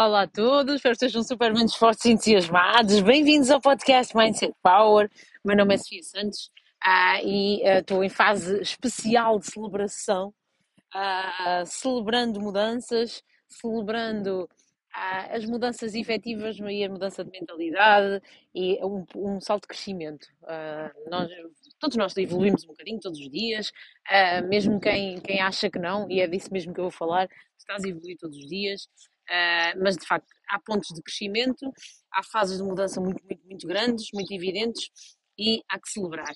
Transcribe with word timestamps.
Olá, 0.00 0.22
a 0.22 0.26
todos, 0.28 0.76
espero 0.76 0.96
que 0.96 1.04
estejam 1.06 1.24
super 1.24 1.52
bem 1.52 1.66
dispostos 1.66 2.04
e 2.04 2.12
entusiasmados. 2.12 3.00
Bem-vindos 3.00 3.50
ao 3.50 3.60
podcast 3.60 4.16
Mindset 4.16 4.54
Power. 4.62 5.10
Meu 5.44 5.56
nome 5.56 5.74
é 5.74 5.76
Sofia 5.76 6.02
Santos 6.04 6.52
ah, 6.80 7.20
e 7.20 7.66
ah, 7.66 7.80
estou 7.80 8.04
em 8.04 8.08
fase 8.08 8.60
especial 8.60 9.40
de 9.40 9.46
celebração, 9.46 10.32
ah, 10.94 11.64
celebrando 11.66 12.40
mudanças, 12.40 13.24
celebrando 13.48 14.48
as 14.94 15.44
mudanças 15.44 15.96
efetivas 15.96 16.56
e 16.60 16.84
a 16.84 16.88
mudança 16.88 17.24
de 17.24 17.30
mentalidade 17.32 18.22
e 18.54 18.78
um, 18.84 19.04
um 19.16 19.40
salto 19.40 19.62
de 19.62 19.68
crescimento. 19.68 20.28
Nós, 21.10 21.28
todos 21.80 21.96
nós 21.96 22.16
evoluímos 22.16 22.62
um 22.64 22.68
bocadinho 22.68 23.00
todos 23.00 23.18
os 23.18 23.30
dias, 23.30 23.72
mesmo 24.48 24.80
quem, 24.80 25.20
quem 25.20 25.40
acha 25.40 25.68
que 25.68 25.78
não, 25.78 26.08
e 26.08 26.20
é 26.20 26.26
disso 26.28 26.52
mesmo 26.52 26.72
que 26.72 26.78
eu 26.80 26.84
vou 26.84 26.90
falar, 26.90 27.28
estás 27.58 27.84
a 27.84 27.88
evoluir 27.88 28.16
todos 28.16 28.38
os 28.38 28.46
dias, 28.46 28.88
ah, 29.30 29.72
mas 29.82 29.96
de 29.96 30.06
facto 30.06 30.28
há 30.50 30.58
pontos 30.60 30.88
de 30.94 31.02
crescimento, 31.02 31.72
há 32.12 32.22
fases 32.22 32.58
de 32.58 32.64
mudança 32.64 33.00
muito, 33.00 33.22
muito, 33.24 33.44
muito 33.46 33.66
grandes, 33.66 34.08
muito 34.12 34.32
evidentes 34.32 34.90
e 35.38 35.62
há 35.68 35.78
que 35.78 35.90
celebrar. 35.90 36.34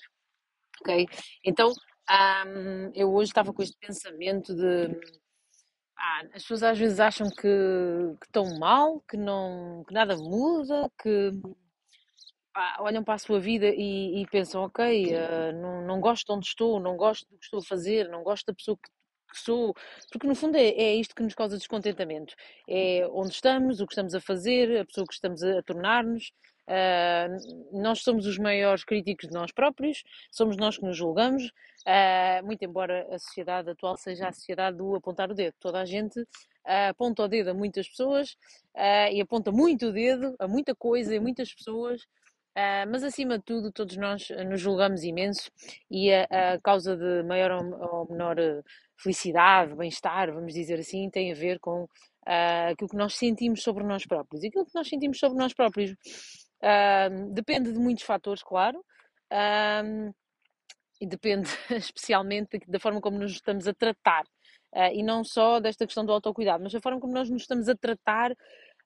Ok? 0.81 1.05
Então, 1.45 1.73
ah, 2.07 2.45
eu 2.95 3.13
hoje 3.13 3.31
estava 3.31 3.53
com 3.53 3.61
este 3.63 3.77
pensamento 3.79 4.55
de 4.55 4.99
ah, 5.97 6.21
as 6.33 6.41
pessoas 6.43 6.63
às 6.63 6.77
vezes 6.77 6.99
acham 6.99 7.29
que, 7.29 7.47
que 8.19 8.25
estão 8.25 8.59
mal, 8.59 9.01
que, 9.09 9.15
não, 9.17 9.83
que 9.87 9.93
nada 9.93 10.17
muda, 10.17 10.91
que 11.01 11.31
pá, 12.53 12.77
olham 12.81 13.03
para 13.03 13.15
a 13.15 13.17
sua 13.17 13.39
vida 13.39 13.67
e, 13.67 14.21
e 14.21 14.27
pensam, 14.27 14.63
ok, 14.63 15.15
uh, 15.15 15.53
não, 15.53 15.81
não 15.85 15.99
gosto 15.99 16.27
de 16.27 16.33
onde 16.33 16.47
estou, 16.47 16.79
não 16.79 16.95
gosto 16.97 17.27
do 17.29 17.37
que 17.37 17.45
estou 17.45 17.59
a 17.59 17.63
fazer, 17.63 18.09
não 18.09 18.23
gosto 18.23 18.45
da 18.45 18.53
pessoa 18.53 18.77
que, 18.77 18.89
que 19.33 19.39
sou, 19.39 19.73
porque 20.11 20.27
no 20.27 20.35
fundo 20.35 20.55
é, 20.55 20.69
é, 20.69 20.95
isto 20.95 21.15
que 21.15 21.23
nos 21.23 21.35
causa 21.35 21.57
descontentamento. 21.57 22.33
É 22.67 23.07
onde 23.11 23.33
estamos, 23.33 23.81
o 23.81 23.87
que 23.87 23.93
estamos 23.93 24.15
a 24.15 24.21
fazer, 24.21 24.79
a 24.79 24.85
pessoa 24.85 25.07
que 25.07 25.13
estamos 25.13 25.43
a, 25.43 25.59
a 25.59 25.63
tornar-nos. 25.63 26.31
Uh, 26.65 27.81
nós 27.81 28.01
somos 28.01 28.25
os 28.25 28.37
maiores 28.37 28.85
críticos 28.85 29.27
de 29.27 29.33
nós 29.33 29.51
próprios, 29.51 30.03
somos 30.31 30.55
nós 30.55 30.77
que 30.77 30.85
nos 30.85 30.95
julgamos, 30.95 31.47
uh, 31.85 32.45
muito 32.45 32.63
embora 32.63 33.05
a 33.13 33.19
sociedade 33.19 33.69
atual 33.69 33.97
seja 33.97 34.29
a 34.29 34.31
sociedade 34.31 34.77
do 34.77 34.95
apontar 34.95 35.29
o 35.29 35.33
dedo. 35.33 35.53
Toda 35.59 35.81
a 35.81 35.85
gente 35.85 36.21
uh, 36.21 36.89
aponta 36.89 37.23
o 37.23 37.27
dedo 37.27 37.49
a 37.49 37.53
muitas 37.53 37.87
pessoas 37.89 38.37
e 39.11 39.21
aponta 39.21 39.51
muito 39.51 39.87
o 39.87 39.91
dedo 39.91 40.35
a 40.39 40.47
muita 40.47 40.73
coisa 40.73 41.13
e 41.13 41.19
muitas 41.19 41.53
pessoas. 41.53 42.01
Mas 42.87 43.03
acima 43.03 43.39
de 43.39 43.43
tudo, 43.43 43.71
todos 43.71 43.97
nós 43.97 44.29
nos 44.47 44.61
julgamos 44.61 45.03
imenso 45.03 45.51
e 45.89 46.13
a, 46.13 46.53
a 46.53 46.61
causa 46.61 46.95
de 46.95 47.23
maior 47.23 47.51
ou, 47.51 48.07
menor 48.09 48.35
felicidade, 48.97 49.75
bem-estar, 49.75 50.31
vamos 50.33 50.53
dizer 50.53 50.79
assim, 50.79 51.09
tem 51.09 51.31
a 51.31 51.35
ver 51.35 51.59
com 51.59 51.83
uh, 51.83 52.71
aquilo 52.71 52.89
que 52.89 52.95
nós 52.95 53.15
sentimos 53.15 53.63
sobre 53.63 53.83
nós 53.83 54.05
próprios. 54.05 54.43
E 54.43 54.47
aquilo 54.47 54.65
que 54.65 54.75
nós 54.75 54.87
sentimos 54.87 55.19
sobre 55.19 55.37
nós 55.37 55.53
próprios 55.53 55.91
uh, 55.91 57.33
depende 57.33 57.71
de 57.71 57.79
muitos 57.79 58.03
fatores, 58.03 58.43
claro, 58.43 58.83
e 61.01 61.07
depende 61.07 61.49
especialmente 61.71 62.59
da 62.67 62.79
forma 62.79 63.01
como 63.01 63.17
nos 63.17 63.31
estamos 63.31 63.67
a 63.67 63.73
tratar. 63.73 64.23
e 64.93 65.03
não 65.03 65.23
só 65.23 65.59
desta 65.59 65.85
questão 65.85 66.05
do 66.05 66.11
autocuidado, 66.11 66.63
mas 66.63 66.73
da 66.73 66.81
forma 66.81 66.99
como 66.99 67.13
nós 67.13 67.29
nos 67.29 67.41
estamos 67.41 67.67
a 67.67 67.75
tratar 67.75 68.31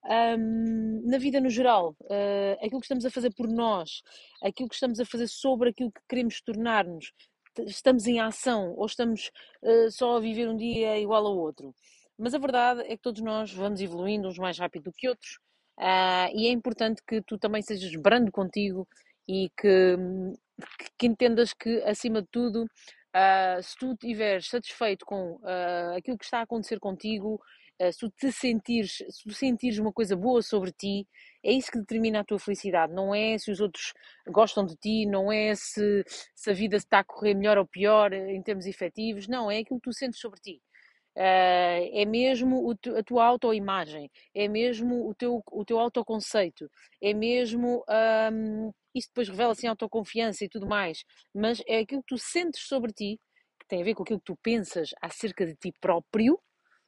um, 0.06 1.02
na 1.06 1.18
vida 1.18 1.40
no 1.40 1.50
geral, 1.50 1.96
uh, 2.04 2.54
aquilo 2.66 2.80
que 2.80 2.86
estamos 2.86 3.06
a 3.06 3.12
fazer 3.12 3.34
por 3.36 3.48
nós, 3.48 4.02
aquilo 4.42 4.70
que 4.70 4.76
estamos 4.76 5.00
a 5.00 5.06
fazer 5.06 5.28
sobre 5.28 5.70
aquilo 5.70 5.92
que 5.92 6.02
queremos 6.08 6.42
tornar-nos, 6.42 7.12
estamos 7.66 8.08
em 8.08 8.20
ação 8.20 8.74
ou 8.76 8.86
estamos 8.86 9.32
uh, 9.62 9.92
só 9.92 10.18
a 10.18 10.20
viver 10.20 10.48
um 10.48 10.56
dia 10.56 11.00
igual 11.00 11.26
ao 11.26 11.38
outro. 11.38 11.74
Mas 12.18 12.34
a 12.34 12.40
verdade 12.40 12.82
é 12.82 12.96
que 12.96 13.02
todos 13.02 13.22
nós 13.22 13.52
vamos 13.52 13.82
evoluindo 13.82 14.28
uns 14.28 14.38
mais 14.38 14.58
rápido 14.58 14.86
do 14.86 14.94
que 14.94 15.08
outros 15.08 15.40
uh, 15.80 16.30
e 16.34 16.48
é 16.48 16.52
importante 16.52 17.02
que 17.08 17.22
tu 17.22 17.38
também 17.38 17.62
sejas 17.62 17.96
brando 17.96 18.32
contigo 18.32 18.88
e 19.28 19.52
que, 19.58 19.98
que 20.98 21.08
entendas 21.08 21.54
que, 21.54 21.82
acima 21.84 22.22
de 22.22 22.28
tudo, 22.30 22.64
uh, 22.64 23.62
se 23.62 23.76
tu 23.78 23.92
estiveres 23.92 24.48
satisfeito 24.48 25.06
com 25.06 25.40
aquilo 25.96 26.18
que 26.18 26.26
está 26.26 26.40
a 26.40 26.44
acontecer 26.44 26.80
contigo, 26.80 27.40
se 27.92 28.00
tu 28.00 28.10
te 28.10 28.32
sentires, 28.32 28.98
se 29.10 29.24
tu 29.24 29.34
sentires 29.34 29.78
uma 29.78 29.94
coisa 29.94 30.16
boa 30.16 30.42
sobre 30.42 30.72
ti, 30.72 31.08
é 31.44 31.52
isso 31.52 31.72
que 31.72 31.80
determina 31.80 32.22
a 32.22 32.24
tua 32.24 32.40
felicidade. 32.40 32.94
Não 32.94 33.14
é 33.14 33.38
se 33.38 33.52
os 33.52 33.60
outros 33.60 33.94
gostam 34.28 34.66
de 34.66 34.76
ti, 34.76 35.06
não 35.06 35.32
é 35.32 35.54
se, 35.56 36.04
se 36.36 36.50
a 36.50 36.54
vida 36.54 36.78
está 36.78 37.00
a 37.00 37.04
correr 37.04 37.34
melhor 37.36 37.58
ou 37.58 37.68
pior 37.68 38.14
eh, 38.14 38.34
em 38.34 38.42
termos 38.42 38.66
efetivos, 38.66 39.28
não, 39.28 39.50
é 39.52 39.60
aquilo 39.60 39.80
que 39.80 39.90
tu 39.90 39.94
sentes 39.94 40.20
sobre 40.20 40.40
ti. 40.40 40.62
Uh, 41.16 41.82
é 41.94 42.06
mesmo 42.06 42.72
a 42.96 43.04
tua 43.04 43.26
autoimagem, 43.26 44.08
é 44.36 44.48
mesmo 44.48 45.10
o 45.10 45.16
teu, 45.16 45.42
o 45.52 45.66
teu 45.66 45.80
autoconceito, 45.80 46.70
é 47.02 47.12
mesmo. 47.14 47.84
Um, 48.32 48.72
isso 48.94 49.10
depois 49.10 49.30
revela-se 49.30 49.66
em 49.66 49.70
autoconfiança 49.70 50.46
e 50.46 50.50
tudo 50.50 50.68
mais, 50.68 51.04
mas 51.34 51.62
é 51.68 51.80
aquilo 51.80 52.02
que 52.02 52.16
tu 52.16 52.18
sentes 52.20 52.62
sobre 52.68 52.92
ti, 52.94 53.20
que 53.60 53.68
tem 53.68 53.82
a 53.82 53.86
ver 53.86 53.96
com 53.96 54.04
aquilo 54.04 54.20
que 54.20 54.26
tu 54.26 54.38
pensas 54.44 54.92
acerca 55.02 55.46
de 55.46 55.56
ti 55.56 55.72
próprio, 55.82 56.40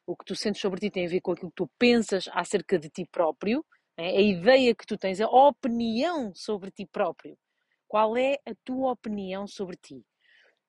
o 0.09 0.15
que 0.15 0.25
tu 0.25 0.35
sentes 0.35 0.59
sobre 0.59 0.79
ti 0.79 0.89
tem 0.89 1.05
a 1.05 1.09
ver 1.09 1.21
com 1.21 1.33
aquilo 1.33 1.51
que 1.51 1.55
tu 1.55 1.69
pensas 1.77 2.27
acerca 2.33 2.79
de 2.79 2.89
ti 2.89 3.05
próprio, 3.11 3.63
né? 3.95 4.07
a 4.09 4.21
ideia 4.21 4.73
que 4.73 4.85
tu 4.85 4.97
tens, 4.97 5.21
a 5.21 5.27
opinião 5.27 6.33
sobre 6.33 6.71
ti 6.71 6.83
próprio. 6.87 7.37
Qual 7.87 8.17
é 8.17 8.33
a 8.43 8.55
tua 8.65 8.91
opinião 8.93 9.45
sobre 9.47 9.77
ti? 9.77 10.03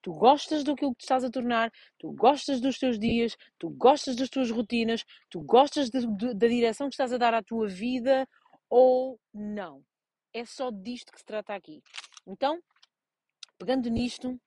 Tu 0.02 0.12
gostas 0.12 0.62
do 0.62 0.74
que 0.74 0.84
tu 0.84 0.94
estás 1.00 1.24
a 1.24 1.30
tornar, 1.30 1.72
tu 1.98 2.12
gostas 2.12 2.60
dos 2.60 2.78
teus 2.78 2.98
dias, 2.98 3.34
tu 3.58 3.70
gostas 3.70 4.14
das 4.14 4.28
tuas 4.28 4.50
rotinas, 4.50 5.04
tu 5.30 5.40
gostas 5.40 5.88
de, 5.88 6.06
de, 6.06 6.34
da 6.34 6.46
direção 6.46 6.88
que 6.88 6.94
estás 6.94 7.12
a 7.12 7.18
dar 7.18 7.32
à 7.32 7.42
tua 7.42 7.66
vida 7.66 8.28
ou 8.68 9.18
não? 9.32 9.82
É 10.34 10.44
só 10.44 10.70
disto 10.70 11.12
que 11.12 11.18
se 11.18 11.24
trata 11.24 11.54
aqui. 11.54 11.82
Então, 12.26 12.58
pegando 13.58 13.88
nisto, 13.88 14.38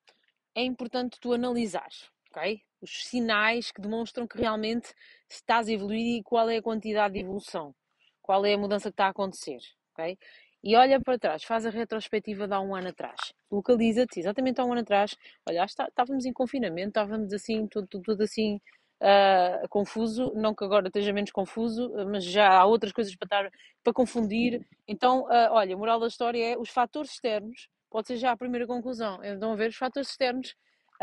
é 0.53 0.63
importante 0.63 1.19
tu 1.19 1.33
analisares, 1.33 2.11
ok? 2.35 2.61
os 2.83 3.05
sinais 3.05 3.71
que 3.71 3.81
demonstram 3.81 4.27
que 4.27 4.37
realmente 4.37 4.93
estás 5.29 5.69
a 5.69 5.71
evoluir 5.71 6.19
e 6.19 6.23
qual 6.23 6.49
é 6.49 6.57
a 6.57 6.61
quantidade 6.61 7.13
de 7.13 7.21
evolução, 7.21 7.73
qual 8.21 8.45
é 8.45 8.53
a 8.53 8.57
mudança 8.57 8.89
que 8.89 8.93
está 8.93 9.05
a 9.07 9.09
acontecer, 9.09 9.59
ok? 9.93 10.17
E 10.61 10.75
olha 10.75 10.99
para 11.01 11.17
trás, 11.17 11.43
faz 11.43 11.65
a 11.65 11.69
retrospectiva 11.69 12.47
de 12.47 12.53
há 12.53 12.59
um 12.59 12.75
ano 12.75 12.89
atrás, 12.89 13.33
localiza-te 13.49 14.19
exatamente 14.19 14.59
há 14.59 14.65
um 14.65 14.73
ano 14.73 14.81
atrás, 14.81 15.15
olha, 15.47 15.65
estávamos 15.65 16.25
em 16.25 16.33
confinamento, 16.33 16.89
estávamos 16.89 17.33
assim, 17.33 17.67
tudo, 17.67 17.87
tudo, 17.87 18.03
tudo 18.03 18.23
assim 18.23 18.59
uh, 19.01 19.67
confuso, 19.69 20.33
não 20.35 20.53
que 20.53 20.63
agora 20.63 20.87
esteja 20.87 21.13
menos 21.13 21.31
confuso, 21.31 21.89
mas 22.09 22.23
já 22.25 22.49
há 22.49 22.65
outras 22.65 22.91
coisas 22.91 23.15
para, 23.15 23.25
estar, 23.25 23.51
para 23.81 23.93
confundir, 23.93 24.65
então, 24.87 25.23
uh, 25.23 25.51
olha, 25.51 25.73
a 25.73 25.77
moral 25.77 25.99
da 25.99 26.07
história 26.07 26.53
é 26.53 26.57
os 26.57 26.69
fatores 26.69 27.11
externos, 27.11 27.69
pode 27.89 28.07
ser 28.07 28.17
já 28.17 28.31
a 28.31 28.37
primeira 28.37 28.67
conclusão, 28.67 29.23
então 29.23 29.53
a 29.53 29.55
ver 29.55 29.69
os 29.69 29.77
fatores 29.77 30.09
externos 30.09 30.53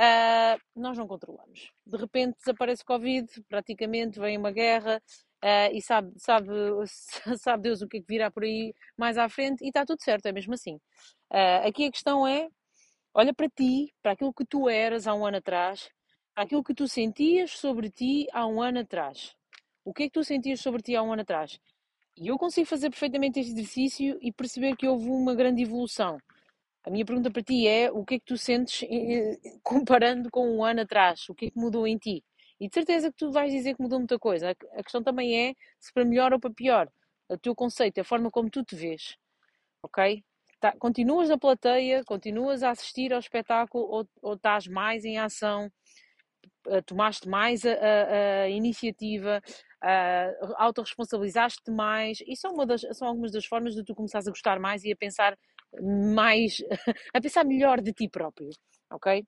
uh, 0.00 0.60
nós 0.74 0.96
não 0.96 1.06
controlamos. 1.06 1.70
De 1.86 1.96
repente 1.96 2.38
desaparece 2.38 2.82
o 2.82 2.86
Covid, 2.86 3.28
praticamente 3.48 4.18
vem 4.18 4.38
uma 4.38 4.50
guerra 4.50 5.02
uh, 5.44 5.74
e 5.74 5.82
sabe, 5.82 6.12
sabe, 6.16 6.48
sabe 7.38 7.62
Deus 7.62 7.82
o 7.82 7.88
que 7.88 7.98
é 7.98 8.00
que 8.00 8.06
virá 8.08 8.30
por 8.30 8.44
aí 8.44 8.74
mais 8.96 9.18
à 9.18 9.28
frente 9.28 9.62
e 9.62 9.68
está 9.68 9.84
tudo 9.84 10.02
certo, 10.02 10.26
é 10.26 10.32
mesmo 10.32 10.54
assim. 10.54 10.76
Uh, 11.30 11.68
aqui 11.68 11.86
a 11.86 11.90
questão 11.90 12.26
é, 12.26 12.48
olha 13.14 13.34
para 13.34 13.48
ti, 13.48 13.92
para 14.02 14.12
aquilo 14.12 14.32
que 14.32 14.44
tu 14.46 14.68
eras 14.68 15.06
há 15.06 15.14
um 15.14 15.26
ano 15.26 15.36
atrás, 15.36 15.90
para 16.34 16.44
aquilo 16.44 16.64
que 16.64 16.74
tu 16.74 16.88
sentias 16.88 17.52
sobre 17.52 17.90
ti 17.90 18.26
há 18.32 18.46
um 18.46 18.62
ano 18.62 18.80
atrás. 18.80 19.34
O 19.84 19.92
que 19.92 20.04
é 20.04 20.06
que 20.06 20.12
tu 20.12 20.24
sentias 20.24 20.60
sobre 20.60 20.82
ti 20.82 20.96
há 20.96 21.02
um 21.02 21.12
ano 21.12 21.22
atrás? 21.22 21.58
E 22.16 22.28
eu 22.28 22.36
consigo 22.38 22.66
fazer 22.66 22.90
perfeitamente 22.90 23.40
este 23.40 23.52
exercício 23.52 24.18
e 24.20 24.32
perceber 24.32 24.76
que 24.76 24.86
houve 24.86 25.08
uma 25.08 25.34
grande 25.34 25.62
evolução. 25.62 26.18
A 26.84 26.90
minha 26.90 27.04
pergunta 27.04 27.30
para 27.30 27.42
ti 27.42 27.66
é: 27.66 27.90
o 27.90 28.04
que 28.04 28.14
é 28.14 28.18
que 28.18 28.24
tu 28.24 28.36
sentes 28.38 28.82
eh, 28.90 29.38
comparando 29.62 30.30
com 30.30 30.48
um 30.56 30.64
ano 30.64 30.82
atrás? 30.82 31.28
O 31.28 31.34
que 31.34 31.46
é 31.46 31.50
que 31.50 31.58
mudou 31.58 31.86
em 31.86 31.98
ti? 31.98 32.24
E 32.58 32.68
de 32.68 32.74
certeza 32.74 33.10
que 33.10 33.16
tu 33.16 33.30
vais 33.30 33.52
dizer 33.52 33.74
que 33.74 33.82
mudou 33.82 33.98
muita 33.98 34.18
coisa. 34.18 34.50
A 34.72 34.82
questão 34.82 35.02
também 35.02 35.48
é 35.50 35.54
se 35.78 35.92
para 35.92 36.04
melhor 36.04 36.32
ou 36.32 36.40
para 36.40 36.52
pior. 36.52 36.90
O 37.28 37.38
teu 37.38 37.54
conceito, 37.54 38.00
a 38.00 38.04
forma 38.04 38.30
como 38.30 38.50
tu 38.50 38.64
te 38.64 38.74
vês. 38.76 39.16
Ok? 39.82 40.24
Tá, 40.60 40.72
continuas 40.78 41.28
na 41.30 41.38
plateia, 41.38 42.04
continuas 42.04 42.62
a 42.62 42.70
assistir 42.70 43.12
ao 43.14 43.20
espetáculo 43.20 43.84
ou, 43.84 44.08
ou 44.22 44.34
estás 44.34 44.66
mais 44.66 45.04
em 45.06 45.18
ação, 45.18 45.70
eh, 46.68 46.82
tomaste 46.82 47.28
mais 47.28 47.64
a, 47.64 47.72
a, 47.72 48.42
a 48.42 48.48
iniciativa, 48.50 49.42
autorresponsabilizaste 50.56 51.70
mais. 51.70 52.18
Isso 52.26 52.42
são, 52.42 52.52
uma 52.52 52.66
das, 52.66 52.82
são 52.92 53.08
algumas 53.08 53.32
das 53.32 53.46
formas 53.46 53.74
de 53.74 53.84
tu 53.84 53.94
começares 53.94 54.26
a 54.28 54.30
gostar 54.30 54.60
mais 54.60 54.84
e 54.84 54.92
a 54.92 54.96
pensar 54.96 55.36
mais, 55.80 56.62
a 57.14 57.20
pensar 57.20 57.44
melhor 57.44 57.80
de 57.80 57.92
ti 57.92 58.08
próprio, 58.08 58.50
ok? 58.90 59.24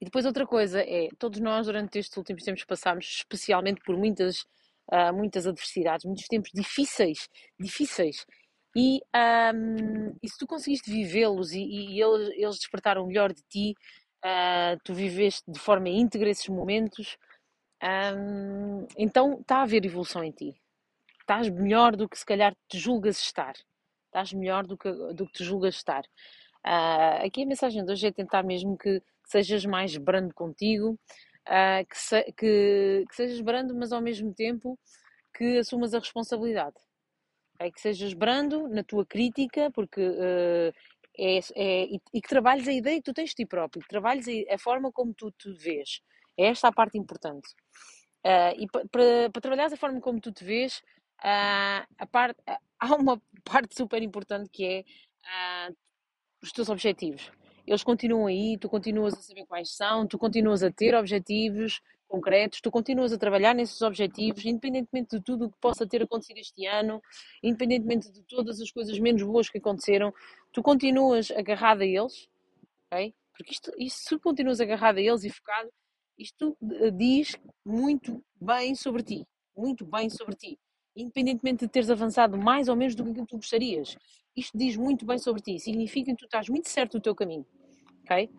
E 0.00 0.04
depois 0.04 0.24
outra 0.24 0.46
coisa 0.46 0.80
é, 0.80 1.08
todos 1.18 1.40
nós 1.40 1.66
durante 1.66 1.98
estes 1.98 2.16
últimos 2.16 2.42
tempos 2.42 2.64
passámos 2.64 3.04
especialmente 3.18 3.82
por 3.84 3.96
muitas, 3.96 4.40
uh, 4.90 5.12
muitas 5.14 5.46
adversidades, 5.46 6.06
muitos 6.06 6.26
tempos 6.26 6.50
difíceis, 6.54 7.28
difíceis. 7.58 8.24
E, 8.74 9.00
um, 9.54 10.16
e 10.22 10.28
se 10.28 10.38
tu 10.38 10.46
conseguiste 10.46 10.90
vivê-los 10.90 11.52
e, 11.52 11.60
e 11.60 12.00
eles, 12.00 12.28
eles, 12.36 12.58
despertaram 12.58 13.06
melhor 13.06 13.32
de 13.32 13.42
ti, 13.42 13.74
uh, 14.24 14.78
tu 14.84 14.94
viveste 14.94 15.42
de 15.50 15.58
forma 15.58 15.88
íntegra 15.88 16.30
esses 16.30 16.48
momentos, 16.48 17.18
um, 17.82 18.86
então 18.96 19.40
está 19.40 19.58
a 19.58 19.62
haver 19.62 19.84
evolução 19.84 20.22
em 20.22 20.32
ti. 20.32 20.54
estás 21.20 21.48
melhor 21.48 21.96
do 21.96 22.08
que 22.08 22.18
se 22.18 22.24
calhar 22.24 22.54
te 22.68 22.78
julgas 22.78 23.18
estar. 23.18 23.54
Estás 24.10 24.32
melhor 24.32 24.66
do 24.66 24.76
que, 24.76 24.90
do 24.90 25.24
que 25.24 25.32
te 25.32 25.44
julgas 25.44 25.76
estar. 25.76 26.02
Uh, 26.66 27.24
aqui 27.24 27.44
a 27.44 27.46
mensagem 27.46 27.84
de 27.84 27.92
hoje 27.92 28.08
é 28.08 28.12
tentar 28.12 28.42
mesmo 28.42 28.76
que, 28.76 29.00
que 29.00 29.30
sejas 29.30 29.64
mais 29.64 29.96
brando 29.96 30.34
contigo, 30.34 30.98
uh, 31.46 31.86
que, 31.88 31.96
se, 31.96 32.22
que, 32.32 33.04
que, 33.08 33.14
sejas 33.14 33.40
brando, 33.40 33.72
mas 33.72 33.92
ao 33.92 34.00
mesmo 34.00 34.34
tempo 34.34 34.76
que 35.32 35.58
assumas 35.58 35.94
a 35.94 36.00
responsabilidade. 36.00 36.74
É 37.60 37.70
que 37.70 37.80
sejas 37.80 38.12
brando 38.12 38.66
na 38.68 38.82
tua 38.82 39.06
crítica, 39.06 39.70
porque 39.70 40.00
uh, 40.00 40.72
é, 41.16 41.38
é, 41.54 41.84
e, 41.84 42.00
e, 42.12 42.20
que 42.20 42.28
trabalhes 42.28 42.66
a 42.66 42.72
ideia 42.72 42.96
que 42.96 43.04
tu 43.04 43.14
tens 43.14 43.30
de 43.30 43.36
ti 43.36 43.46
próprio, 43.46 43.80
que 43.80 43.88
trabalhes 43.88 44.26
a, 44.26 44.54
a 44.54 44.58
forma 44.58 44.90
como 44.90 45.14
tu 45.14 45.30
te 45.30 45.52
vês. 45.52 46.00
É 46.36 46.46
esta 46.46 46.66
a 46.66 46.72
parte 46.72 46.98
importante. 46.98 47.48
Uh, 48.26 48.58
e 48.58 48.66
para 48.68 49.40
trabalhar 49.40 49.72
a 49.72 49.76
forma 49.76 50.00
como 50.00 50.20
tu 50.20 50.32
te 50.32 50.44
vês, 50.44 50.82
uh, 51.24 51.86
a 51.98 52.06
parte, 52.10 52.40
uh, 52.48 52.58
há 52.80 52.94
uma 52.94 53.20
parte 53.44 53.76
super 53.76 54.02
importante 54.02 54.48
que 54.50 54.64
é 54.64 54.84
os 56.42 56.50
teus 56.52 56.68
objetivos. 56.68 57.30
Eles 57.66 57.84
continuam 57.84 58.26
aí, 58.26 58.56
tu 58.58 58.68
continuas 58.68 59.14
a 59.14 59.22
saber 59.22 59.44
quais 59.46 59.76
são, 59.76 60.06
tu 60.06 60.18
continuas 60.18 60.62
a 60.62 60.70
ter 60.70 60.94
objetivos 60.94 61.80
concretos, 62.08 62.60
tu 62.60 62.70
continuas 62.70 63.12
a 63.12 63.18
trabalhar 63.18 63.54
nesses 63.54 63.80
objetivos, 63.82 64.44
independentemente 64.44 65.16
de 65.16 65.22
tudo 65.22 65.46
o 65.46 65.50
que 65.50 65.58
possa 65.60 65.86
ter 65.86 66.02
acontecido 66.02 66.38
este 66.38 66.66
ano, 66.66 67.00
independentemente 67.40 68.10
de 68.10 68.22
todas 68.22 68.60
as 68.60 68.70
coisas 68.72 68.98
menos 68.98 69.22
boas 69.22 69.48
que 69.48 69.58
aconteceram, 69.58 70.12
tu 70.52 70.60
continuas 70.60 71.30
agarrado 71.30 71.82
a 71.82 71.86
eles, 71.86 72.28
ok? 72.90 73.14
Porque 73.32 73.52
isto, 73.52 73.72
isto, 73.78 74.08
se 74.08 74.18
continuas 74.18 74.60
agarrado 74.60 74.98
a 74.98 75.00
eles 75.00 75.22
e 75.22 75.30
focado, 75.30 75.70
isto 76.18 76.56
eh, 76.80 76.90
diz 76.90 77.36
muito 77.64 78.22
bem 78.40 78.74
sobre 78.74 79.04
ti, 79.04 79.26
muito 79.56 79.86
bem 79.86 80.10
sobre 80.10 80.34
ti, 80.34 80.58
independentemente 80.96 81.64
de 81.64 81.68
teres 81.70 81.90
avançado 81.90 82.36
mais 82.36 82.68
ou 82.68 82.76
menos 82.76 82.94
do 82.94 83.04
que 83.04 83.26
tu 83.26 83.36
gostarias. 83.36 83.96
Isto 84.36 84.56
diz 84.56 84.76
muito 84.76 85.04
bem 85.04 85.18
sobre 85.18 85.42
ti, 85.42 85.58
significa 85.58 86.12
que 86.12 86.18
tu 86.18 86.24
estás 86.24 86.48
muito 86.48 86.68
certo 86.68 86.98
do 86.98 87.02
teu 87.02 87.14
caminho, 87.14 87.46
ok? 88.04 88.30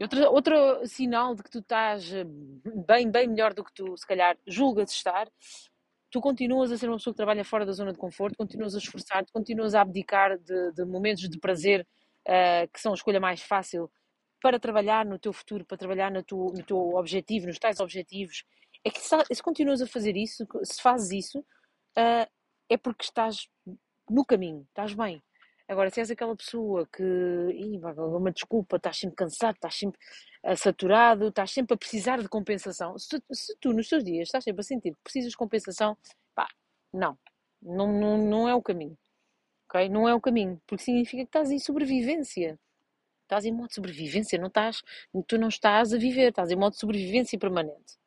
Outro, 0.00 0.30
outro 0.30 0.86
sinal 0.86 1.34
de 1.34 1.42
que 1.42 1.50
tu 1.50 1.60
estás 1.60 2.12
eh, 2.12 2.24
bem, 2.86 3.10
bem 3.10 3.26
melhor 3.28 3.54
do 3.54 3.64
que 3.64 3.72
tu, 3.72 3.96
se 3.96 4.06
calhar, 4.06 4.36
julgas 4.46 4.90
estar, 4.90 5.26
tu 6.10 6.20
continuas 6.20 6.70
a 6.70 6.76
ser 6.76 6.88
uma 6.88 6.96
pessoa 6.96 7.14
que 7.14 7.16
trabalha 7.16 7.44
fora 7.44 7.64
da 7.64 7.72
zona 7.72 7.92
de 7.92 7.98
conforto, 7.98 8.36
continuas 8.36 8.74
a 8.74 8.78
esforçar-te, 8.78 9.32
continuas 9.32 9.74
a 9.74 9.80
abdicar 9.80 10.38
de, 10.38 10.72
de 10.72 10.84
momentos 10.84 11.28
de 11.28 11.38
prazer 11.38 11.86
uh, 12.26 12.68
que 12.72 12.80
são 12.80 12.92
a 12.92 12.94
escolha 12.94 13.20
mais 13.20 13.40
fácil 13.40 13.90
para 14.42 14.60
trabalhar 14.60 15.04
no 15.04 15.18
teu 15.18 15.32
futuro, 15.32 15.64
para 15.64 15.78
trabalhar 15.78 16.10
no 16.10 16.22
teu, 16.22 16.38
no 16.38 16.62
teu 16.62 16.78
objetivo, 16.94 17.46
nos 17.46 17.58
tais 17.58 17.80
objetivos. 17.80 18.44
É 18.84 18.90
que 18.90 19.00
se, 19.00 19.16
se 19.32 19.42
continuas 19.42 19.80
a 19.80 19.86
fazer 19.86 20.16
isso, 20.16 20.46
se 20.62 20.80
fazes 20.80 21.10
isso, 21.10 21.44
uh, 21.98 22.30
é 22.68 22.76
porque 22.76 23.04
estás 23.04 23.48
no 24.08 24.24
caminho, 24.24 24.66
estás 24.68 24.94
bem. 24.94 25.22
Agora, 25.68 25.90
se 25.90 26.00
és 26.00 26.10
aquela 26.10 26.36
pessoa 26.36 26.86
que, 26.86 27.02
ih, 27.02 27.80
uma 27.80 28.30
desculpa, 28.30 28.76
estás 28.76 28.98
sempre 28.98 29.16
cansado, 29.16 29.56
estás 29.56 29.74
sempre 29.74 29.98
uh, 30.44 30.56
saturado, 30.56 31.28
estás 31.28 31.50
sempre 31.50 31.74
a 31.74 31.76
precisar 31.76 32.22
de 32.22 32.28
compensação, 32.28 32.96
se, 32.98 33.20
se, 33.32 33.56
tu 33.60 33.72
nos 33.72 33.88
teus 33.88 34.04
dias 34.04 34.28
estás 34.28 34.44
sempre 34.44 34.60
a 34.60 34.64
sentir 34.64 34.92
que 34.94 35.02
precisas 35.02 35.32
de 35.32 35.36
compensação, 35.36 35.96
pá, 36.34 36.48
não, 36.92 37.18
não, 37.60 37.92
não, 37.92 38.18
não 38.18 38.48
é 38.48 38.54
o 38.54 38.62
caminho. 38.62 38.96
ok? 39.68 39.88
Não 39.88 40.08
é 40.08 40.14
o 40.14 40.20
caminho, 40.20 40.60
porque 40.66 40.84
significa 40.84 41.22
que 41.24 41.28
estás 41.28 41.50
em 41.50 41.58
sobrevivência. 41.58 42.58
Estás 43.24 43.44
em 43.44 43.52
modo 43.52 43.68
de 43.68 43.74
sobrevivência, 43.74 44.38
não 44.38 44.46
estás, 44.46 44.82
tu 45.26 45.36
não 45.36 45.48
estás 45.48 45.92
a 45.92 45.98
viver, 45.98 46.28
estás 46.28 46.50
em 46.52 46.56
modo 46.56 46.74
de 46.74 46.78
sobrevivência 46.78 47.36
permanente. 47.38 47.98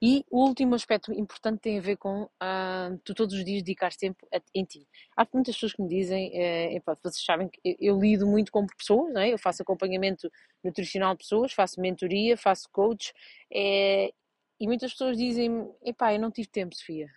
E 0.00 0.24
o 0.30 0.44
último 0.44 0.74
aspecto 0.74 1.12
importante 1.12 1.60
tem 1.60 1.78
a 1.78 1.80
ver 1.80 1.96
com 1.96 2.24
uh, 2.24 2.98
tu 3.02 3.14
todos 3.14 3.34
os 3.34 3.44
dias 3.44 3.62
dedicar 3.62 3.94
tempo 3.94 4.26
a, 4.32 4.40
em 4.54 4.64
ti. 4.64 4.86
Há 5.16 5.26
muitas 5.32 5.54
pessoas 5.54 5.72
que 5.72 5.82
me 5.82 5.88
dizem, 5.88 6.32
epá, 6.74 6.96
vocês 7.02 7.24
sabem 7.24 7.48
que 7.48 7.58
eu, 7.64 7.76
eu, 7.80 8.00
lido 8.00 8.26
muito 8.26 8.52
com 8.52 8.66
pessoas, 8.66 9.14
é? 9.16 9.32
eu 9.32 9.38
faço 9.38 9.62
acompanhamento 9.62 10.30
nutricional 10.62 11.14
de 11.14 11.18
pessoas, 11.18 11.52
faço 11.52 11.80
mentoria, 11.80 12.36
faço 12.36 12.68
coach, 12.70 13.12
é, 13.50 14.12
e 14.58 14.66
muitas 14.66 14.92
pessoas 14.92 15.16
dizem 15.16 15.70
epá, 15.84 16.14
eu 16.14 16.20
não 16.20 16.30
tive 16.30 16.48
tempo, 16.48 16.74
Sofia, 16.74 17.10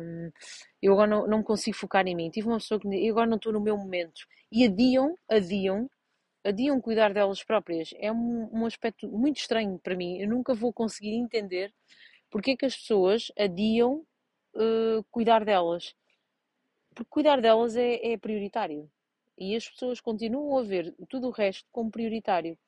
um, 0.00 0.30
eu 0.82 0.92
agora 0.92 1.10
não, 1.10 1.26
não 1.26 1.42
consigo 1.42 1.76
focar 1.76 2.06
em 2.06 2.14
mim. 2.14 2.30
Tive 2.30 2.46
uma 2.48 2.58
pessoa 2.58 2.78
que 2.78 2.86
eu 2.88 3.12
agora 3.12 3.26
não 3.26 3.36
estou 3.36 3.52
no 3.52 3.60
meu 3.60 3.76
momento. 3.76 4.26
E 4.52 4.64
adiam, 4.66 5.18
adiam, 5.28 5.90
adiam 6.44 6.80
cuidar 6.80 7.12
delas 7.14 7.42
próprias. 7.42 7.94
É 7.98 8.12
um, 8.12 8.50
um 8.52 8.66
aspecto 8.66 9.08
muito 9.08 9.38
estranho 9.38 9.78
para 9.82 9.96
mim. 9.96 10.18
Eu 10.18 10.28
nunca 10.28 10.54
vou 10.54 10.72
conseguir 10.72 11.14
entender 11.14 11.72
porque 12.34 12.50
é 12.50 12.56
que 12.56 12.66
as 12.66 12.76
pessoas 12.76 13.30
adiam 13.38 14.04
uh, 14.56 15.04
cuidar 15.08 15.44
delas? 15.44 15.94
Porque 16.92 17.08
cuidar 17.08 17.40
delas 17.40 17.76
é, 17.76 18.12
é, 18.12 18.18
prioritário. 18.18 18.90
E 19.38 19.54
as 19.54 19.68
pessoas 19.68 20.00
continuam 20.00 20.58
a 20.58 20.64
ver 20.64 20.92
tudo 21.08 21.28
o 21.28 21.30
resto 21.30 21.64
como 21.70 21.92
prioritário. 21.92 22.58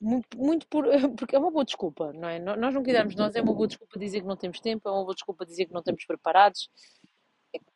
Muito, 0.00 0.38
muito 0.38 0.66
por, 0.68 0.86
porque 1.18 1.36
é 1.36 1.38
uma 1.38 1.50
boa 1.50 1.66
desculpa, 1.66 2.14
não 2.14 2.30
é? 2.30 2.38
Nós 2.38 2.72
não 2.72 2.82
cuidarmos 2.82 3.14
de 3.14 3.20
nós 3.20 3.36
é 3.36 3.42
uma 3.42 3.52
boa 3.52 3.68
desculpa 3.68 3.98
dizer 3.98 4.22
que 4.22 4.26
não 4.26 4.38
temos 4.38 4.58
tempo, 4.58 4.88
é 4.88 4.90
uma 4.90 5.04
boa 5.04 5.14
desculpa 5.14 5.44
dizer 5.44 5.66
que 5.66 5.74
não 5.74 5.80
estamos 5.80 6.06
preparados. 6.06 6.70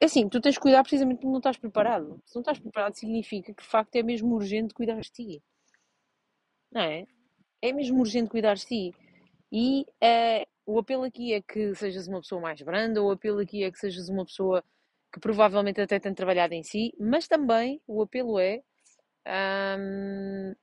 É 0.01 0.07
assim, 0.07 0.31
tu 0.31 0.41
tens 0.41 0.55
de 0.55 0.61
cuidar 0.61 0.83
precisamente 0.83 1.19
porque 1.19 1.31
não 1.31 1.41
estás 1.41 1.59
preparado. 1.59 2.23
Se 2.25 2.35
não 2.35 2.41
estás 2.41 2.59
preparado, 2.59 2.95
significa 2.95 3.53
que 3.53 3.63
de 3.63 3.69
facto 3.69 3.97
é 3.97 4.03
mesmo 4.03 4.35
urgente 4.35 4.73
cuidar 4.73 4.99
de 4.99 5.13
ti. 5.13 5.43
Não 6.73 6.81
é? 6.81 7.07
É 7.61 7.71
mesmo 7.71 8.01
urgente 8.01 8.31
cuidar 8.31 8.55
de 8.55 8.65
ti. 8.65 8.95
E 9.53 9.85
uh, 10.03 10.51
o 10.67 10.79
apelo 10.79 11.05
aqui 11.05 11.33
é 11.33 11.43
que 11.43 11.75
sejas 11.75 12.07
uma 12.07 12.21
pessoa 12.21 12.41
mais 12.41 12.61
branda, 12.63 13.03
o 13.03 13.11
apelo 13.11 13.41
aqui 13.41 13.65
é 13.65 13.71
que 13.71 13.79
sejas 13.79 14.09
uma 14.09 14.25
pessoa 14.25 14.65
que 15.13 15.21
provavelmente 15.21 15.81
até 15.81 15.99
tem 15.99 16.15
trabalhado 16.15 16.55
em 16.55 16.63
si, 16.63 16.93
mas 16.99 17.27
também 17.27 17.81
o 17.87 18.03
apelo 18.03 18.39
é 18.39 18.63
um, 19.79 20.55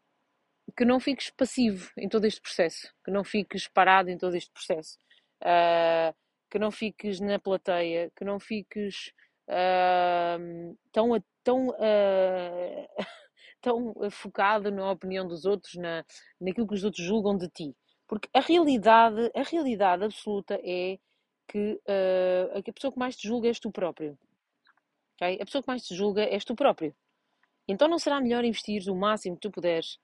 que 0.76 0.86
não 0.86 1.00
fiques 1.00 1.30
passivo 1.32 1.92
em 1.98 2.08
todo 2.08 2.26
este 2.26 2.42
processo, 2.42 2.94
que 3.04 3.12
não 3.12 3.24
fiques 3.24 3.68
parado 3.68 4.10
em 4.10 4.18
todo 4.18 4.36
este 4.36 4.52
processo, 4.52 4.98
uh, 5.44 6.16
que 6.50 6.60
não 6.60 6.72
fiques 6.72 7.20
na 7.20 7.40
plateia, 7.40 8.12
que 8.16 8.24
não 8.24 8.40
fiques 8.40 9.12
uh, 9.50 10.78
tão, 10.92 11.10
tão, 11.44 11.70
uh, 11.70 12.88
tão 13.62 13.94
focado 14.12 14.72
na 14.72 14.92
opinião 14.92 15.28
dos 15.28 15.46
outros, 15.46 15.76
na, 15.76 16.06
naquilo 16.40 16.68
que 16.68 16.76
os 16.76 16.84
outros 16.84 17.06
julgam 17.06 17.38
de 17.38 17.50
ti. 17.50 17.76
Porque 18.07 18.30
a 18.33 18.39
realidade, 18.39 19.32
a 19.36 19.43
realidade 19.43 20.05
absoluta 20.05 20.60
é 20.63 20.98
que 21.48 21.79
uh, 21.88 22.58
a 22.58 22.74
pessoa 22.74 22.91
que 22.91 23.00
mais 23.00 23.15
te 23.15 23.27
julga 23.27 23.48
és 23.48 23.60
tu 23.60 23.72
próprio. 23.72 24.17
Okay? 25.15 25.36
A 25.41 25.46
pessoa 25.46 25.62
que 25.62 25.67
mais 25.67 25.84
te 25.86 25.96
julga 25.96 26.24
és 26.24 26.43
tu 26.46 26.55
próprio. 26.55 26.96
Então 27.67 27.88
não 27.88 28.00
será 28.00 28.22
melhor 28.22 28.46
investir 28.46 28.89
o 28.89 28.96
máximo 28.96 29.36
que 29.36 29.41
tu 29.41 29.51
puderes 29.51 30.00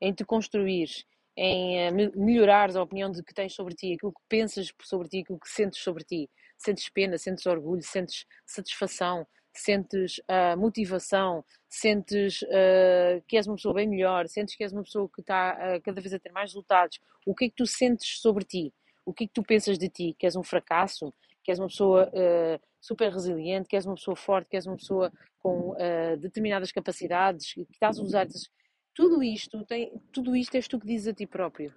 em 0.00 0.12
te 0.12 0.24
construir, 0.24 0.88
em 1.36 1.88
uh, 1.90 2.12
melhorares 2.16 2.76
a 2.76 2.82
opinião 2.82 3.10
de 3.10 3.22
que 3.22 3.34
tens 3.34 3.54
sobre 3.54 3.74
ti, 3.74 3.92
aquilo 3.92 4.12
que 4.12 4.22
pensas 4.28 4.72
sobre 4.82 5.08
ti, 5.08 5.20
aquilo 5.20 5.40
que 5.40 5.48
sentes 5.48 5.80
sobre 5.80 6.04
ti. 6.04 6.30
Sentes 6.56 6.88
pena, 6.88 7.18
sentes 7.18 7.46
orgulho, 7.46 7.82
sentes 7.82 8.24
satisfação, 8.44 9.26
sentes 9.60 10.18
uh, 10.18 10.58
motivação, 10.58 11.44
sentes 11.68 12.42
uh, 12.42 13.22
que 13.26 13.36
és 13.36 13.46
uma 13.46 13.56
pessoa 13.56 13.74
bem 13.74 13.88
melhor, 13.88 14.26
sentes 14.28 14.54
que 14.56 14.64
és 14.64 14.72
uma 14.72 14.82
pessoa 14.82 15.08
que 15.08 15.20
está 15.20 15.54
uh, 15.54 15.82
cada 15.82 16.00
vez 16.00 16.12
a 16.14 16.18
ter 16.18 16.32
mais 16.32 16.50
resultados, 16.50 17.00
o 17.26 17.34
que 17.34 17.46
é 17.46 17.48
que 17.48 17.54
tu 17.56 17.66
sentes 17.66 18.20
sobre 18.20 18.44
ti? 18.44 18.72
O 19.04 19.12
que 19.12 19.24
é 19.24 19.26
que 19.26 19.32
tu 19.32 19.42
pensas 19.42 19.78
de 19.78 19.88
ti? 19.88 20.14
Que 20.18 20.26
és 20.26 20.36
um 20.36 20.42
fracasso? 20.42 21.12
Que 21.42 21.50
és 21.50 21.58
uma 21.58 21.68
pessoa 21.68 22.10
super 22.78 23.10
resiliente? 23.10 23.66
Que 23.66 23.76
és 23.76 23.86
uma 23.86 23.94
pessoa 23.94 24.14
forte? 24.14 24.50
Que 24.50 24.56
és 24.56 24.66
uma 24.66 24.76
pessoa 24.76 25.10
com 25.38 25.74
determinadas 26.20 26.70
capacidades? 26.70 27.54
Que 27.54 27.66
estás 27.72 27.98
a 27.98 28.02
usar... 28.02 28.26
Tudo 28.94 29.22
isto, 29.22 29.64
tem, 29.64 29.92
tudo 30.12 30.36
isto 30.36 30.56
és 30.56 30.68
tu 30.68 30.78
que 30.78 30.86
dizes 30.86 31.08
a 31.08 31.14
ti 31.14 31.26
próprio. 31.26 31.72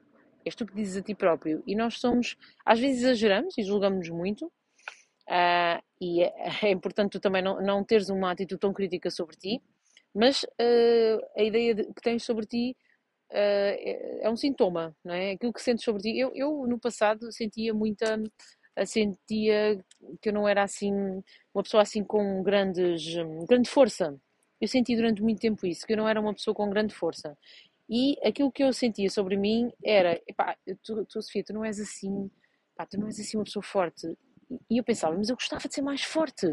És 0.45 0.55
tu 0.55 0.65
que 0.65 0.75
dizes 0.75 0.97
a 0.97 1.01
ti 1.01 1.15
próprio. 1.15 1.63
E 1.65 1.73
nós 1.73 1.99
somos, 1.99 2.35
às 2.65 2.79
vezes 2.79 3.03
exageramos 3.03 3.57
e 3.57 3.63
julgamos 3.63 4.09
muito, 4.09 4.51
Uh, 5.29 5.79
e 6.01 6.23
é, 6.23 6.33
é, 6.65 6.71
importante 6.71 7.11
tu 7.11 7.19
também 7.19 7.43
não, 7.43 7.61
não 7.61 7.83
teres 7.83 8.09
uma 8.09 8.31
atitude 8.31 8.59
tão 8.59 8.73
crítica 8.73 9.11
sobre 9.11 9.37
ti, 9.37 9.61
mas 10.13 10.43
uh, 10.43 11.21
a 11.37 11.43
ideia 11.43 11.75
de, 11.75 11.83
que 11.85 12.01
tens 12.01 12.23
sobre 12.23 12.45
ti 12.45 12.75
uh, 13.31 13.33
é, 13.33 14.25
é, 14.25 14.29
um 14.29 14.35
sintoma, 14.35 14.95
não 15.03 15.13
é? 15.13 15.31
Aquilo 15.31 15.53
que 15.53 15.61
sentes 15.61 15.85
sobre 15.85 16.01
ti. 16.01 16.17
Eu, 16.17 16.31
eu 16.35 16.67
no 16.67 16.79
passado 16.79 17.31
sentia 17.31 17.73
muita. 17.73 18.21
sentia 18.85 19.83
que 20.21 20.29
eu 20.29 20.33
não 20.33 20.47
era 20.47 20.63
assim, 20.63 20.91
uma 21.53 21.63
pessoa 21.63 21.83
assim 21.83 22.03
com 22.03 22.41
grandes, 22.43 23.03
grande 23.47 23.69
força. 23.69 24.19
Eu 24.59 24.67
senti 24.67 24.95
durante 24.95 25.21
muito 25.21 25.39
tempo 25.39 25.65
isso, 25.65 25.85
que 25.87 25.93
eu 25.93 25.97
não 25.97 26.07
era 26.09 26.21
uma 26.21 26.33
pessoa 26.33 26.55
com 26.55 26.69
grande 26.69 26.93
força. 26.93 27.37
E 27.89 28.17
aquilo 28.23 28.51
que 28.51 28.63
eu 28.63 28.73
sentia 28.73 29.09
sobre 29.09 29.37
mim 29.37 29.71
era: 29.83 30.21
epá, 30.27 30.55
tu, 30.83 31.05
tu 31.05 31.21
Sofia, 31.21 31.43
tu 31.43 31.53
não 31.53 31.65
és 31.65 31.79
assim, 31.79 32.29
pá, 32.75 32.85
tu 32.85 32.97
não 32.99 33.07
és 33.07 33.19
assim 33.19 33.37
uma 33.37 33.43
pessoa 33.45 33.63
forte 33.63 34.07
e 34.69 34.77
eu 34.77 34.83
pensava, 34.83 35.15
mas 35.15 35.29
eu 35.29 35.35
gostava 35.35 35.67
de 35.67 35.73
ser 35.73 35.81
mais 35.81 36.03
forte. 36.03 36.47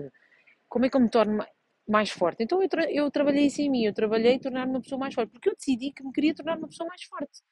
Como 0.68 0.86
é 0.86 0.90
que 0.90 0.96
eu 0.96 1.00
me 1.00 1.10
torno 1.10 1.44
mais 1.88 2.10
forte? 2.10 2.42
Então 2.42 2.62
eu, 2.62 2.68
tra 2.68 2.90
eu 2.90 3.10
trabalhei 3.10 3.46
isso 3.46 3.60
em 3.62 3.70
mim, 3.70 3.84
eu 3.84 3.94
trabalhei 3.94 4.38
tornar-me 4.38 4.72
uma 4.72 4.80
pessoa 4.80 4.98
mais 4.98 5.14
forte, 5.14 5.30
porque 5.30 5.48
eu 5.48 5.54
decidi 5.54 5.92
que 5.92 6.02
me 6.04 6.12
queria 6.12 6.34
tornar 6.34 6.58
uma 6.58 6.68
pessoa 6.68 6.88
mais 6.88 7.02
forte. 7.04 7.42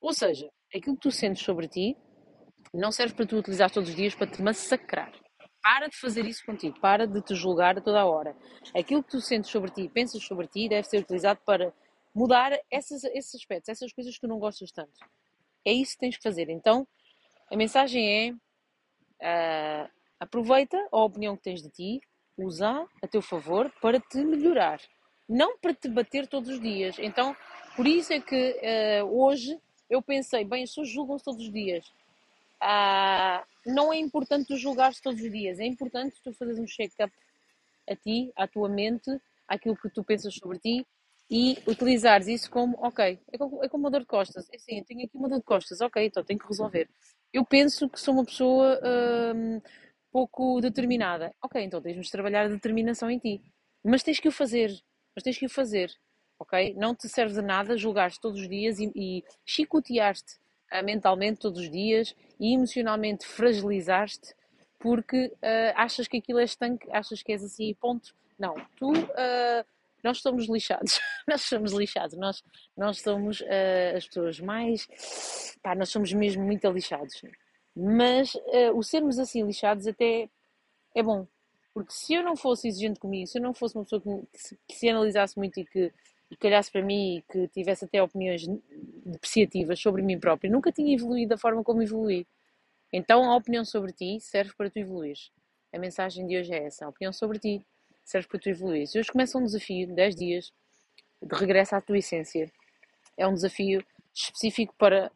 Ou 0.00 0.12
seja, 0.12 0.50
aquilo 0.74 0.96
que 0.96 1.02
tu 1.02 1.10
sentes 1.10 1.42
sobre 1.42 1.68
ti 1.68 1.96
não 2.72 2.90
serve 2.90 3.14
para 3.14 3.26
tu 3.26 3.36
utilizar 3.36 3.70
todos 3.70 3.88
os 3.88 3.96
dias 3.96 4.14
para 4.14 4.26
te 4.26 4.42
massacrar. 4.42 5.12
Para 5.62 5.88
de 5.88 5.96
fazer 5.96 6.26
isso 6.26 6.44
contigo, 6.44 6.78
para 6.78 7.06
de 7.06 7.22
te 7.22 7.34
julgar 7.34 7.78
a 7.78 7.80
toda 7.80 8.00
a 8.00 8.04
hora. 8.04 8.36
Aquilo 8.76 9.02
que 9.02 9.10
tu 9.10 9.20
sentes 9.20 9.50
sobre 9.50 9.70
ti, 9.70 9.88
pensas 9.88 10.22
sobre 10.22 10.46
ti, 10.46 10.68
deve 10.68 10.86
ser 10.86 10.98
utilizado 10.98 11.40
para 11.46 11.72
mudar 12.14 12.52
esses, 12.70 13.02
esses 13.04 13.34
aspectos, 13.34 13.70
essas 13.70 13.92
coisas 13.92 14.14
que 14.14 14.20
tu 14.20 14.28
não 14.28 14.38
gostas 14.38 14.70
tanto. 14.70 14.92
É 15.64 15.72
isso 15.72 15.92
que 15.92 16.00
tens 16.00 16.16
que 16.16 16.22
fazer. 16.22 16.50
Então, 16.50 16.86
a 17.50 17.56
mensagem 17.56 18.28
é: 18.28 18.34
uh, 19.24 19.90
aproveita 20.20 20.76
a 20.92 21.02
opinião 21.02 21.36
que 21.36 21.42
tens 21.42 21.62
de 21.62 21.70
ti, 21.70 22.00
usa 22.36 22.86
a 23.02 23.08
teu 23.08 23.22
favor 23.22 23.72
para 23.80 23.98
te 23.98 24.18
melhorar, 24.18 24.80
não 25.28 25.58
para 25.58 25.74
te 25.74 25.88
bater 25.88 26.26
todos 26.26 26.50
os 26.50 26.60
dias. 26.60 26.96
Então, 26.98 27.34
por 27.74 27.86
isso 27.86 28.12
é 28.12 28.20
que 28.20 28.60
uh, 29.02 29.06
hoje 29.06 29.58
eu 29.88 30.02
pensei: 30.02 30.44
bem, 30.44 30.62
as 30.62 30.70
pessoas 30.70 30.88
julgam-se 30.88 31.24
todos 31.24 31.42
os 31.42 31.52
dias. 31.52 31.86
Uh, 32.62 33.44
não 33.66 33.92
é 33.92 33.98
importante 33.98 34.48
tu 34.48 34.56
julgares 34.56 35.00
todos 35.00 35.20
os 35.20 35.30
dias, 35.30 35.58
é 35.58 35.66
importante 35.66 36.20
tu 36.22 36.32
fazeres 36.32 36.58
um 36.58 36.66
check-up 36.66 37.12
a 37.88 37.96
ti, 37.96 38.32
à 38.36 38.46
tua 38.46 38.68
mente, 38.68 39.10
àquilo 39.48 39.76
que 39.76 39.90
tu 39.90 40.02
pensas 40.02 40.34
sobre 40.34 40.58
ti 40.58 40.86
e 41.30 41.58
utilizares 41.66 42.28
isso 42.28 42.50
como, 42.50 42.76
ok, 42.78 43.18
é 43.32 43.38
como, 43.38 43.64
é 43.64 43.68
como 43.68 43.84
uma 43.84 43.90
dor 43.90 44.00
de 44.00 44.06
costas. 44.06 44.48
É 44.50 44.56
assim, 44.56 44.78
eu 44.78 44.84
tenho 44.84 45.04
aqui 45.04 45.16
uma 45.16 45.28
dor 45.28 45.38
de 45.38 45.44
costas, 45.44 45.80
ok, 45.80 46.04
então 46.06 46.22
tenho 46.24 46.38
que 46.38 46.46
resolver. 46.46 46.88
Eu 47.32 47.44
penso 47.44 47.88
que 47.88 48.00
sou 48.00 48.14
uma 48.14 48.24
pessoa 48.24 48.80
hum, 49.34 49.60
pouco 50.12 50.60
determinada. 50.60 51.34
Ok, 51.42 51.60
então 51.62 51.80
tens 51.80 52.04
de 52.04 52.10
trabalhar 52.10 52.44
a 52.44 52.48
determinação 52.48 53.10
em 53.10 53.18
ti. 53.18 53.42
Mas 53.82 54.02
tens 54.02 54.20
que 54.20 54.28
o 54.28 54.32
fazer. 54.32 54.70
Mas 55.14 55.24
tens 55.24 55.36
que 55.36 55.46
o 55.46 55.50
fazer. 55.50 55.90
Ok? 56.38 56.74
Não 56.76 56.94
te 56.94 57.08
serve 57.08 57.34
de 57.34 57.42
nada 57.42 57.76
julgar-te 57.76 58.20
todos 58.20 58.40
os 58.40 58.48
dias 58.48 58.78
e, 58.78 58.92
e 58.94 59.24
chicotear-te 59.44 60.36
uh, 60.72 60.84
mentalmente 60.84 61.40
todos 61.40 61.60
os 61.60 61.70
dias 61.70 62.14
e 62.38 62.54
emocionalmente 62.54 63.26
fragilizar-te 63.26 64.34
porque 64.78 65.26
uh, 65.26 65.72
achas 65.74 66.06
que 66.06 66.18
aquilo 66.18 66.38
é 66.38 66.44
estanque, 66.44 66.86
achas 66.92 67.22
que 67.22 67.32
és 67.32 67.42
assim, 67.42 67.74
ponto. 67.80 68.14
Não, 68.38 68.54
tu 68.76 68.92
uh, 68.92 69.64
nós 70.04 70.20
somos 70.20 70.48
lixados, 70.48 71.00
nós 71.26 71.42
somos 71.42 71.72
lixados, 71.72 72.16
nós, 72.16 72.42
nós 72.76 73.00
somos 73.00 73.40
uh, 73.40 73.96
as 73.96 74.06
pessoas 74.06 74.38
mais, 74.38 74.86
pá, 75.62 75.74
nós 75.74 75.88
somos 75.88 76.12
mesmo 76.12 76.44
muito 76.44 76.68
lixados. 76.70 77.22
Mas 77.74 78.34
uh, 78.34 78.76
o 78.76 78.82
sermos 78.82 79.18
assim 79.18 79.42
lixados 79.42 79.86
até 79.86 80.28
é 80.94 81.02
bom, 81.02 81.26
porque 81.72 81.92
se 81.92 82.14
eu 82.14 82.22
não 82.22 82.36
fosse 82.36 82.68
exigente 82.68 83.00
comigo, 83.00 83.26
se 83.26 83.38
eu 83.38 83.42
não 83.42 83.54
fosse 83.54 83.74
uma 83.74 83.84
pessoa 83.84 84.00
que, 84.00 84.26
que, 84.32 84.38
se, 84.38 84.58
que 84.68 84.74
se, 84.76 84.88
analisasse 84.88 85.36
muito 85.36 85.58
e 85.58 85.64
que 85.64 85.92
e 86.30 86.36
calhasse 86.36 86.70
para 86.70 86.82
mim 86.82 87.18
e 87.18 87.22
que 87.22 87.48
tivesse 87.48 87.84
até 87.84 88.02
opiniões 88.02 88.46
depreciativas 89.04 89.78
sobre 89.80 90.02
mim 90.02 90.18
própria, 90.18 90.50
nunca 90.50 90.72
tinha 90.72 90.94
evoluído 90.94 91.30
da 91.30 91.38
forma 91.38 91.62
como 91.62 91.82
evolui. 91.82 92.26
Então 92.92 93.30
a 93.30 93.36
opinião 93.36 93.64
sobre 93.64 93.92
ti 93.92 94.18
serve 94.20 94.52
para 94.56 94.70
tu 94.70 94.78
evoluir. 94.78 95.16
A 95.72 95.78
mensagem 95.78 96.26
de 96.26 96.38
hoje 96.38 96.52
é 96.54 96.64
essa, 96.64 96.86
a 96.86 96.88
opinião 96.88 97.12
sobre 97.12 97.38
ti 97.38 97.66
serve 98.04 98.28
para 98.28 98.38
tu 98.38 98.48
evoluir. 98.48 98.86
Hoje 98.94 99.10
começa 99.10 99.38
um 99.38 99.44
desafio, 99.44 99.92
10 99.94 100.14
dias, 100.14 100.52
de 101.22 101.34
regresso 101.34 101.74
à 101.74 101.80
tua 101.80 101.98
essência. 101.98 102.50
É 103.16 103.26
um 103.26 103.34
desafio 103.34 103.84
específico 104.12 104.74
para 104.78 105.10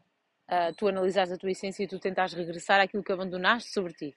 uh, 0.49 0.75
tu 0.76 0.88
analisares 0.88 1.33
a 1.33 1.37
tua 1.37 1.50
essência 1.50 1.85
e 1.85 1.88
tu 1.88 1.99
tentares 1.99 2.33
regressar 2.33 2.80
àquilo 2.80 3.02
que 3.02 3.12
abandonaste 3.12 3.71
sobre 3.71 3.92
ti. 3.92 4.14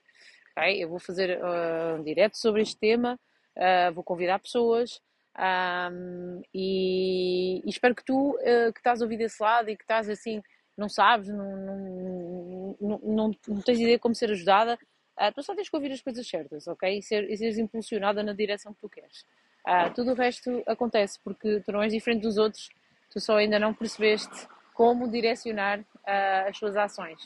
Okay? 0.52 0.84
Eu 0.84 0.90
vou 0.90 1.00
fazer 1.00 1.38
uh, 1.38 2.00
um 2.00 2.04
direto 2.04 2.38
sobre 2.38 2.62
este 2.62 2.78
tema, 2.78 3.20
uh, 3.58 3.94
vou 3.94 4.04
convidar 4.04 4.40
pessoas 4.40 5.02
um, 5.38 6.42
e, 6.54 7.62
e, 7.66 7.70
espero 7.70 7.96
que 7.96 8.04
tu, 8.04 8.38
que 8.74 8.80
estás 8.80 9.02
a 9.02 9.06
ouvir 9.06 9.18
desse 9.18 9.42
lado 9.42 9.70
e 9.70 9.78
que 9.78 9.84
estás 9.84 10.10
assim, 10.10 10.44
não 10.78 10.90
sabes, 10.90 11.30
não, 11.30 11.56
não, 11.56 12.78
não, 13.02 13.32
não, 13.48 13.62
tens 13.62 13.80
ideia 13.80 13.96
de 13.96 14.02
como 14.02 14.14
ser 14.14 14.30
ajudada, 14.30 14.78
Uh, 15.20 15.32
tu 15.34 15.44
só 15.44 15.54
tens 15.54 15.70
que 15.70 15.76
ouvir 15.76 15.92
as 15.92 16.02
coisas 16.02 16.28
certas, 16.28 16.68
ok? 16.68 16.98
E, 16.98 17.02
ser, 17.02 17.30
e 17.30 17.38
seres 17.38 17.58
impulsionada 17.58 18.24
na 18.24 18.34
direção 18.34 18.74
que 18.74 18.82
tu 18.82 18.90
queres. 18.90 19.26
Uh, 19.68 19.94
tudo 19.94 20.12
o 20.12 20.16
resto 20.16 20.64
acontece 20.66 21.20
porque 21.24 21.62
tu 21.62 21.72
não 21.72 21.84
és 21.84 21.94
diferente 21.94 22.24
dos 22.24 22.38
outros, 22.38 22.70
tu 23.12 23.20
só 23.20 23.38
ainda 23.38 23.60
não 23.60 23.74
percebeste 23.74 24.48
como 24.74 25.10
direcionar 25.10 25.80
uh, 25.80 26.50
as 26.50 26.58
suas 26.58 26.76
ações. 26.76 27.22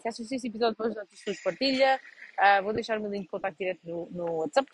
Se 0.00 0.08
achas 0.08 0.30
este 0.30 0.46
episódio 0.48 0.76
depois 0.76 0.94
das 0.94 1.08
pessoas 1.08 1.42
partilha, 1.42 2.00
vou 2.62 2.72
deixar 2.72 2.96
o 2.96 3.00
meu 3.00 3.10
link 3.10 3.22
de 3.22 3.28
contato 3.28 3.56
direto 3.58 3.80
no, 3.82 4.08
no 4.12 4.32
WhatsApp 4.36 4.70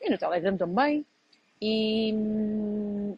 e 0.00 0.10
no 0.10 0.18
Telegram 0.18 0.56
também. 0.56 1.06
E 1.62 2.12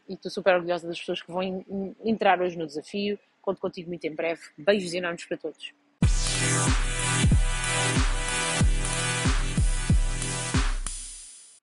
estou 0.06 0.30
super 0.30 0.56
orgulhosa 0.56 0.86
das 0.86 0.98
pessoas 0.98 1.22
que 1.22 1.32
vão 1.32 1.42
in, 1.42 1.96
entrar 2.04 2.42
hoje 2.42 2.58
no 2.58 2.66
desafio. 2.66 3.18
Conto 3.40 3.58
contigo 3.58 3.88
muito 3.88 4.04
em 4.06 4.14
breve. 4.14 4.42
Beijos 4.58 4.92
enormes 4.92 5.24
para 5.24 5.38
todos. 5.38 5.72